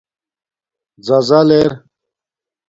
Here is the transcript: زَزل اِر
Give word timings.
زَزل 1.05 1.49
اِر 1.59 1.71